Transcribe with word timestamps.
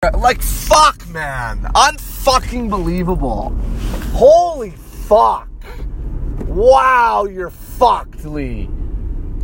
Like, 0.00 0.40
fuck, 0.40 1.08
man. 1.08 1.62
Unfucking 1.74 2.70
believable. 2.70 3.50
Holy 4.12 4.70
fuck. 4.70 5.48
Wow, 6.46 7.24
you're 7.24 7.50
fucked, 7.50 8.24
Lee. 8.24 8.70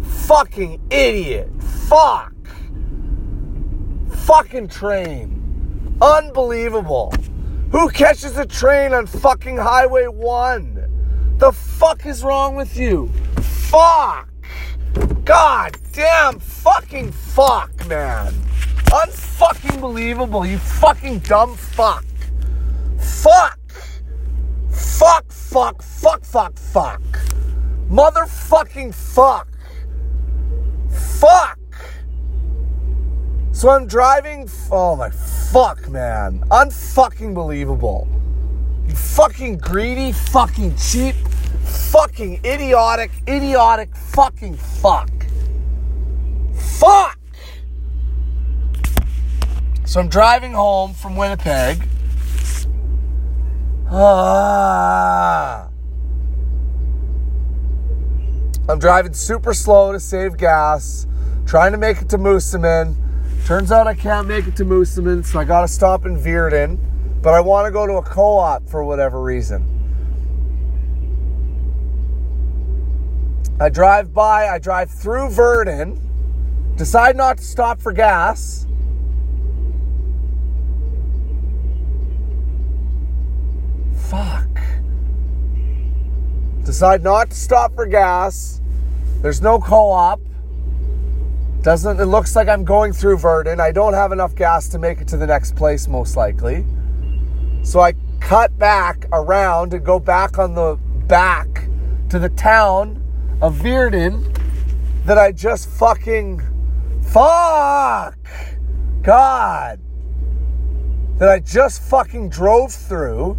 Fucking 0.05 0.81
idiot. 0.91 1.51
Fuck. 1.89 2.33
Fucking 4.11 4.69
train. 4.69 5.97
Unbelievable. 6.01 7.13
Who 7.73 7.89
catches 7.89 8.39
a 8.39 8.47
train 8.47 8.93
on 8.93 9.09
fucking 9.09 9.57
Highway 9.57 10.07
1? 10.07 11.37
The 11.39 11.51
fuck 11.51 12.07
is 12.07 12.23
wrong 12.23 12.55
with 12.55 12.77
you? 12.77 13.11
Fuck. 13.41 14.29
God 15.25 15.77
damn 15.93 16.39
fucking 16.39 17.11
fuck, 17.11 17.73
man. 17.89 18.33
Unfucking 18.95 19.81
believable, 19.81 20.47
you 20.47 20.57
fucking 20.57 21.19
dumb 21.21 21.57
fuck. 21.57 22.05
Fuck. 22.97 23.59
Fuck, 24.71 25.33
fuck, 25.33 25.83
fuck, 25.83 26.25
fuck, 26.25 26.57
fuck. 26.57 27.03
Motherfucking 27.91 28.95
fuck. 28.95 29.49
Fuck. 31.19 31.59
So 33.51 33.71
I'm 33.71 33.89
driving. 33.89 34.49
Oh 34.71 34.95
my 34.95 35.11
fuck, 35.11 35.89
man. 35.89 36.45
Unfucking 36.53 37.35
believable. 37.35 38.07
You 38.87 38.95
fucking 38.95 39.59
greedy, 39.59 40.13
fucking 40.13 40.77
cheap, 40.77 41.17
fucking 41.65 42.41
idiotic, 42.45 43.11
idiotic, 43.27 43.97
fucking 43.97 44.55
fuck. 44.55 45.11
Fuck! 46.55 47.19
So 49.87 50.01
I'm 50.01 50.09
driving 50.09 50.53
home 50.53 50.95
from 50.95 51.15
Winnipeg. 51.15 51.87
Ah. 53.91 55.69
I'm 58.67 58.79
driving 58.79 59.13
super 59.13 59.53
slow 59.53 59.93
to 59.93 60.01
save 60.01 60.39
gas, 60.39 61.07
trying 61.45 61.73
to 61.73 61.79
make 61.79 62.01
it 62.01 62.09
to 62.09 62.19
Moosomin. 62.19 62.97
Turns 63.45 63.71
out 63.71 63.87
I 63.87 63.95
can't 63.95 64.27
make 64.27 64.47
it 64.47 64.57
to 64.57 64.65
Moosomin, 64.65 65.23
so 65.23 65.39
I 65.39 65.45
gotta 65.45 65.69
stop 65.69 66.07
in 66.07 66.17
Virden. 66.17 66.79
But 67.21 67.35
I 67.35 67.41
wanna 67.41 67.71
go 67.71 67.87
to 67.87 67.95
a 67.95 68.03
co 68.03 68.39
op 68.39 68.67
for 68.67 68.83
whatever 68.83 69.23
reason. 69.23 69.71
I 73.61 73.69
drive 73.69 74.15
by, 74.15 74.49
I 74.49 74.59
drive 74.59 74.91
through 74.91 75.29
Virden, 75.29 76.01
decide 76.77 77.17
not 77.17 77.37
to 77.37 77.45
stop 77.45 77.83
for 77.83 77.93
gas. 77.93 78.67
Fuck. 84.15 84.61
Decide 86.65 87.03
not 87.03 87.31
to 87.31 87.37
stop 87.37 87.75
for 87.75 87.85
gas. 87.85 88.61
There's 89.23 89.43
no 89.43 89.59
co-op. 89.59 90.21
Doesn't 91.63 91.99
it 91.99 92.05
looks 92.05 92.37
like 92.37 92.47
I'm 92.47 92.65
going 92.65 92.93
through 92.93 93.17
Virden. 93.19 93.59
I 93.59 93.73
don't 93.73 93.95
have 93.95 94.13
enough 94.13 94.37
gas 94.37 94.69
to 94.69 94.79
make 94.79 95.01
it 95.01 95.09
to 95.09 95.17
the 95.17 95.27
next 95.27 95.57
place 95.57 95.89
most 95.89 96.17
likely. 96.17 96.65
So 97.65 97.81
I 97.81 97.95
cut 98.21 98.57
back 98.57 99.09
around 99.13 99.75
and 99.75 99.85
go 99.85 99.99
back 99.99 100.39
on 100.39 100.55
the 100.55 100.79
back 101.09 101.69
to 102.11 102.21
the 102.21 102.29
town 102.29 103.03
of 103.43 103.57
Virden 103.57 104.33
that 105.07 105.19
I 105.19 105.33
just 105.33 105.69
fucking 105.69 106.41
fuck 107.03 108.17
God 109.03 109.81
that 111.19 111.29
I 111.29 111.41
just 111.41 111.83
fucking 111.83 112.29
drove 112.29 112.73
through. 112.73 113.39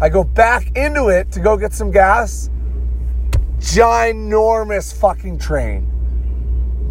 I 0.00 0.08
go 0.08 0.22
back 0.22 0.76
into 0.76 1.08
it 1.08 1.32
to 1.32 1.40
go 1.40 1.56
get 1.56 1.72
some 1.72 1.90
gas. 1.90 2.50
Ginormous 3.58 4.94
fucking 4.94 5.38
train. 5.38 5.90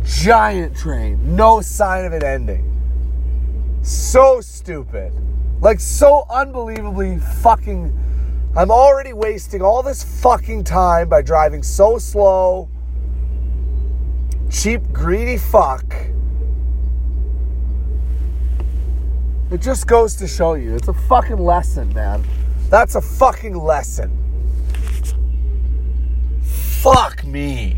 Giant 0.03 0.75
train. 0.75 1.35
No 1.35 1.61
sign 1.61 2.03
of 2.03 2.11
it 2.11 2.23
ending. 2.23 2.65
So 3.81 4.41
stupid. 4.41 5.13
Like, 5.61 5.79
so 5.79 6.25
unbelievably 6.29 7.19
fucking. 7.41 7.97
I'm 8.57 8.71
already 8.71 9.13
wasting 9.13 9.61
all 9.61 9.81
this 9.83 10.03
fucking 10.03 10.65
time 10.65 11.07
by 11.07 11.21
driving 11.21 11.63
so 11.63 11.97
slow. 11.97 12.67
Cheap, 14.51 14.81
greedy 14.91 15.37
fuck. 15.37 15.85
It 19.49 19.61
just 19.61 19.87
goes 19.87 20.15
to 20.15 20.27
show 20.27 20.55
you. 20.55 20.75
It's 20.75 20.89
a 20.89 20.93
fucking 20.93 21.37
lesson, 21.37 21.93
man. 21.93 22.25
That's 22.69 22.95
a 22.95 23.01
fucking 23.01 23.55
lesson. 23.55 24.11
Fuck 26.41 27.23
me. 27.23 27.77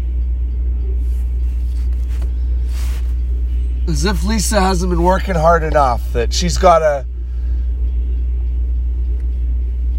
As 3.88 4.06
if 4.06 4.24
Lisa 4.24 4.60
hasn't 4.60 4.90
been 4.90 5.04
working 5.04 5.36
hard 5.36 5.64
enough 5.64 6.14
that 6.14 6.34
she's 6.34 6.58
got 6.58 6.80
to 6.80 7.06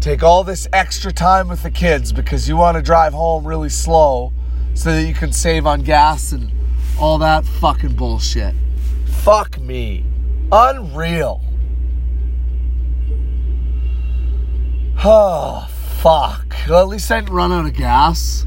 take 0.01 0.23
all 0.23 0.43
this 0.43 0.67
extra 0.73 1.11
time 1.11 1.47
with 1.47 1.63
the 1.63 1.71
kids 1.71 2.11
because 2.11 2.49
you 2.49 2.57
want 2.57 2.75
to 2.75 2.81
drive 2.81 3.13
home 3.13 3.45
really 3.45 3.69
slow 3.69 4.33
so 4.73 4.91
that 4.91 5.03
you 5.03 5.13
can 5.13 5.31
save 5.31 5.65
on 5.67 5.81
gas 5.81 6.31
and 6.31 6.51
all 6.99 7.17
that 7.17 7.45
fucking 7.45 7.93
bullshit. 7.95 8.55
Fuck 9.05 9.59
me. 9.59 10.05
Unreal. 10.51 11.41
Oh, 15.03 15.67
fuck. 15.97 16.55
Well, 16.69 16.81
at 16.81 16.87
least 16.87 17.09
I 17.09 17.21
didn't 17.21 17.33
run 17.33 17.51
out 17.51 17.65
of 17.65 17.73
gas. 17.73 18.45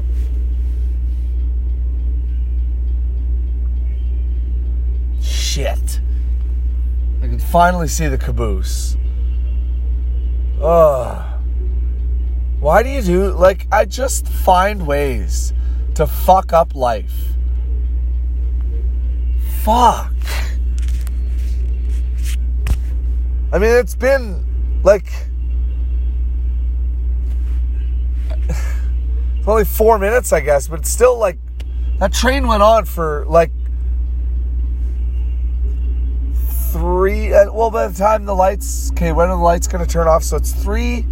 Shit. 5.21 5.99
I 7.21 7.27
can 7.27 7.39
finally 7.39 7.89
see 7.89 8.07
the 8.07 8.17
caboose. 8.17 8.95
Ugh. 10.61 11.41
Why 12.61 12.83
do 12.83 12.89
you 12.89 13.01
do 13.01 13.31
like 13.31 13.67
I 13.69 13.83
just 13.83 14.25
find 14.25 14.87
ways 14.87 15.53
to 15.95 16.07
fuck 16.07 16.53
up 16.53 16.73
life? 16.73 17.33
Fuck. 19.63 20.13
I 23.51 23.59
mean, 23.59 23.71
it's 23.71 23.95
been 23.95 24.81
like 24.83 25.11
only 29.47 29.65
four 29.65 29.99
minutes, 29.99 30.33
I 30.33 30.39
guess, 30.39 30.67
but 30.67 30.79
it's 30.79 30.89
still 30.89 31.17
like 31.17 31.37
that 31.99 32.13
train 32.13 32.47
went 32.47 32.63
on 32.63 32.85
for 32.85 33.25
like 33.27 33.51
three. 36.71 37.33
Uh, 37.33 37.51
well, 37.53 37.71
by 37.71 37.87
the 37.87 37.97
time 37.97 38.25
the 38.25 38.35
lights, 38.35 38.91
okay, 38.91 39.11
when 39.11 39.29
are 39.29 39.37
the 39.37 39.43
lights 39.43 39.67
going 39.67 39.85
to 39.85 39.89
turn 39.89 40.07
off? 40.07 40.23
So 40.23 40.37
it's 40.37 40.51
three 40.51 41.05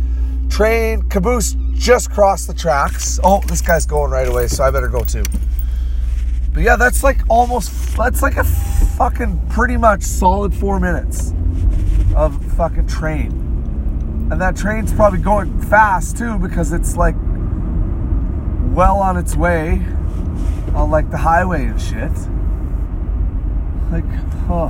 train 0.49 1.01
caboose 1.09 1.55
just 1.73 2.11
crossed 2.11 2.47
the 2.47 2.53
tracks. 2.53 3.19
Oh, 3.23 3.41
this 3.47 3.61
guy's 3.61 3.85
going 3.85 4.11
right 4.11 4.27
away, 4.27 4.47
so 4.47 4.63
I 4.63 4.71
better 4.71 4.87
go 4.87 5.03
too. 5.03 5.23
But 6.53 6.63
yeah, 6.63 6.75
that's 6.75 7.03
like 7.03 7.21
almost, 7.29 7.97
that's 7.97 8.21
like 8.21 8.37
a 8.37 8.43
fucking 8.43 9.47
pretty 9.49 9.77
much 9.77 10.03
solid 10.03 10.53
four 10.53 10.79
minutes 10.79 11.33
of 12.15 12.43
fucking 12.53 12.87
train. 12.87 13.31
And 14.31 14.39
that 14.41 14.55
train's 14.55 14.93
probably 14.93 15.19
going 15.19 15.61
fast 15.61 16.17
too 16.17 16.37
because 16.37 16.73
it's 16.73 16.95
like 16.95 17.15
well 18.73 18.97
on 18.97 19.17
its 19.17 19.35
way 19.35 19.85
on 20.73 20.89
like 20.89 21.11
the 21.11 21.17
highway 21.17 21.65
and 21.65 21.79
shit. 21.79 22.11
Like, 23.91 24.03
oh, 24.49 24.69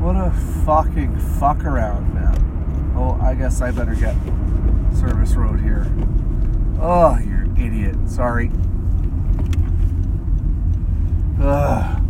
what 0.00 0.16
a 0.16 0.30
fucking 0.64 1.18
fuck 1.38 1.64
around, 1.64 2.14
man. 2.14 2.94
Oh, 2.96 3.20
I 3.20 3.34
guess 3.34 3.60
I 3.60 3.70
better 3.70 3.94
get 3.94 4.16
service 4.94 5.34
road 5.34 5.60
here. 5.60 5.86
Oh, 6.80 7.18
you're 7.18 7.42
an 7.42 7.56
idiot. 7.58 7.96
Sorry. 8.08 8.50
Ugh. 11.40 12.02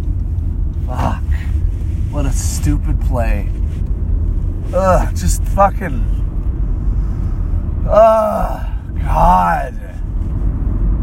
Fuck. 0.86 1.22
What 2.12 2.26
a 2.26 2.32
stupid 2.32 3.00
play. 3.00 3.48
Ugh, 4.72 5.16
just 5.16 5.42
fucking. 5.42 6.04
Ugh, 7.88 9.00
God. 9.00 9.91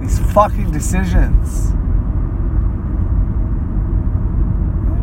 These 0.10 0.34
fucking 0.34 0.72
decisions. 0.72 1.70
I 1.70 1.76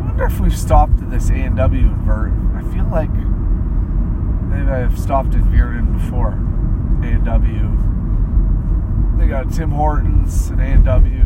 wonder 0.05 0.25
if 0.25 0.37
we've 0.41 0.57
stopped 0.57 1.01
at 1.01 1.09
this 1.09 1.29
A&W 1.29 1.79
in 1.79 1.95
Virden. 2.05 2.53
I 2.57 2.61
feel 2.73 2.83
like 2.91 3.13
maybe 4.49 4.69
I've 4.69 4.99
stopped 4.99 5.33
at 5.33 5.43
Virden 5.43 5.93
before. 5.93 6.33
A&W. 7.07 7.71
They 9.17 9.27
got 9.27 9.49
Tim 9.49 9.71
Hortons 9.71 10.49
and 10.49 10.59
A&W. 10.59 11.23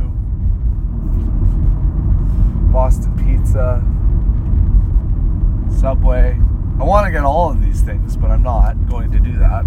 Boston 2.71 3.17
Pizza. 3.17 3.83
Subway. 5.79 6.39
I 6.79 6.83
want 6.83 7.07
to 7.07 7.11
get 7.11 7.23
all 7.23 7.49
of 7.49 7.59
these 7.63 7.81
things, 7.81 8.15
but 8.15 8.29
I'm 8.29 8.43
not 8.43 8.75
going 8.87 9.11
to 9.11 9.19
do 9.19 9.39
that, 9.39 9.65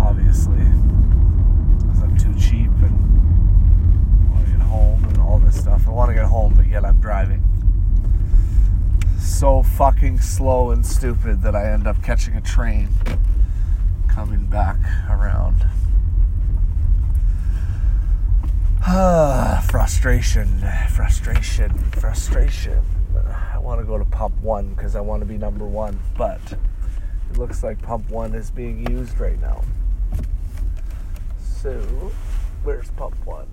obviously, 0.00 0.64
because 1.76 2.02
I'm 2.02 2.16
too 2.16 2.34
cheap 2.40 2.70
and 2.82 3.02
I 4.28 4.34
want 4.34 4.46
to 4.46 4.52
get 4.52 4.60
home 4.62 5.04
and 5.04 5.18
all 5.18 5.38
this 5.38 5.58
stuff. 5.60 5.81
I 5.92 5.94
want 5.94 6.08
to 6.08 6.14
get 6.14 6.24
home, 6.24 6.54
but 6.54 6.66
yet 6.66 6.86
I'm 6.86 6.98
driving. 7.02 7.44
So 9.20 9.62
fucking 9.62 10.20
slow 10.20 10.70
and 10.70 10.86
stupid 10.86 11.42
that 11.42 11.54
I 11.54 11.70
end 11.70 11.86
up 11.86 12.02
catching 12.02 12.34
a 12.34 12.40
train 12.40 12.88
coming 14.08 14.46
back 14.46 14.78
around. 15.10 15.66
Ah, 18.86 19.62
frustration, 19.70 20.64
frustration, 20.88 21.76
frustration. 21.90 22.82
I 23.52 23.58
want 23.58 23.78
to 23.78 23.84
go 23.84 23.98
to 23.98 24.06
pump 24.06 24.34
one 24.40 24.72
because 24.72 24.96
I 24.96 25.00
want 25.02 25.20
to 25.20 25.26
be 25.26 25.36
number 25.36 25.66
one, 25.66 26.00
but 26.16 26.40
it 27.30 27.36
looks 27.36 27.62
like 27.62 27.82
pump 27.82 28.08
one 28.08 28.34
is 28.34 28.50
being 28.50 28.90
used 28.90 29.20
right 29.20 29.38
now. 29.42 29.62
So, 31.38 31.78
where's 32.64 32.90
pump 32.92 33.14
one? 33.26 33.46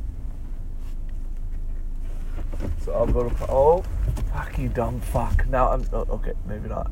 So 2.82 2.94
I'll 2.94 3.08
go 3.08 3.30
to. 3.30 3.52
Oh, 3.52 3.84
fuck 4.32 4.58
you, 4.58 4.70
dumb 4.70 5.00
fuck. 5.02 5.48
Now 5.48 5.70
I'm. 5.72 5.86
Oh, 5.92 6.08
okay, 6.12 6.34
maybe 6.48 6.70
not. 6.70 6.92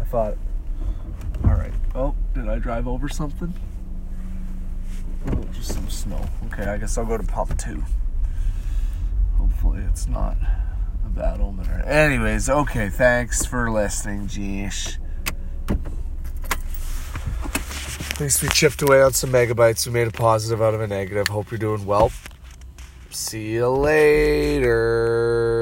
I 0.00 0.04
thought. 0.04 0.36
Alright. 1.44 1.72
Oh, 1.94 2.14
did 2.34 2.48
I 2.48 2.58
drive 2.58 2.88
over 2.88 3.08
something? 3.08 3.52
Oh, 5.26 5.44
just 5.52 5.74
some 5.74 5.88
snow. 5.90 6.24
Okay, 6.46 6.64
I 6.64 6.78
guess 6.78 6.96
I'll 6.98 7.04
go 7.04 7.16
to 7.16 7.22
pump 7.22 7.56
two. 7.58 7.82
Hopefully, 9.36 9.82
it's 9.88 10.08
not 10.08 10.36
a 11.04 11.08
bad 11.08 11.40
omen. 11.40 11.68
Anyways, 11.82 12.48
okay, 12.48 12.88
thanks 12.88 13.44
for 13.44 13.70
listening, 13.70 14.26
Jeesh. 14.28 14.98
At 18.10 18.20
least 18.20 18.42
we 18.42 18.48
chipped 18.48 18.82
away 18.82 19.02
on 19.02 19.12
some 19.12 19.30
megabytes. 19.30 19.86
We 19.86 19.92
made 19.92 20.06
a 20.06 20.12
positive 20.12 20.62
out 20.62 20.74
of 20.74 20.80
a 20.80 20.86
negative. 20.86 21.28
Hope 21.28 21.50
you're 21.50 21.58
doing 21.58 21.84
well. 21.84 22.12
See 23.22 23.52
you 23.52 23.68
later. 23.68 25.61